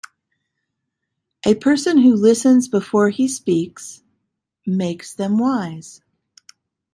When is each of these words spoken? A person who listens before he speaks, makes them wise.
A 1.45 1.53
person 1.53 1.99
who 1.99 2.15
listens 2.15 2.67
before 2.67 3.11
he 3.11 3.27
speaks, 3.27 4.01
makes 4.65 5.13
them 5.13 5.37
wise. 5.37 6.01